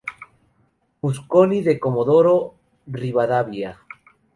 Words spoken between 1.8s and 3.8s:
Comodoro Rivadavia.